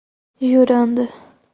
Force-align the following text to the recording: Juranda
Juranda 0.49 1.05